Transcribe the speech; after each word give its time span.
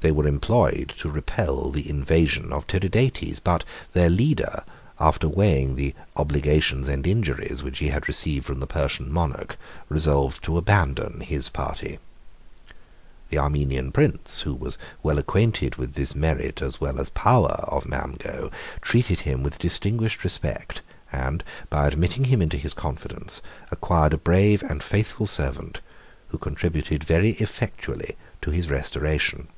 They 0.00 0.12
were 0.12 0.28
employed 0.28 0.94
to 0.98 1.10
repel 1.10 1.72
the 1.72 1.90
invasion 1.90 2.52
of 2.52 2.68
Tiridates; 2.68 3.40
but 3.42 3.64
their 3.94 4.08
leader, 4.08 4.62
after 5.00 5.28
weighing 5.28 5.74
the 5.74 5.92
obligations 6.14 6.86
and 6.86 7.04
injuries 7.04 7.64
which 7.64 7.78
he 7.80 7.88
had 7.88 8.06
received 8.06 8.46
from 8.46 8.60
the 8.60 8.66
Persian 8.68 9.10
monarch, 9.12 9.56
resolved 9.88 10.44
to 10.44 10.56
abandon 10.56 11.18
his 11.22 11.48
party. 11.48 11.98
The 13.30 13.38
Armenian 13.38 13.90
prince, 13.90 14.42
who 14.42 14.54
was 14.54 14.78
well 15.02 15.18
acquainted 15.18 15.74
with 15.76 15.94
the 15.94 16.12
merit 16.16 16.62
as 16.62 16.80
well 16.80 17.00
as 17.00 17.10
power 17.10 17.50
of 17.66 17.84
Mamgo, 17.84 18.52
treated 18.80 19.20
him 19.20 19.42
with 19.42 19.58
distinguished 19.58 20.22
respect; 20.22 20.80
and, 21.10 21.42
by 21.70 21.88
admitting 21.88 22.26
him 22.26 22.40
into 22.40 22.56
his 22.56 22.72
confidence, 22.72 23.40
acquired 23.72 24.14
a 24.14 24.18
brave 24.18 24.62
and 24.62 24.80
faithful 24.80 25.26
servant, 25.26 25.80
who 26.28 26.38
contributed 26.38 27.02
very 27.02 27.30
effectually 27.40 28.14
to 28.42 28.52
his 28.52 28.70
restoration. 28.70 29.48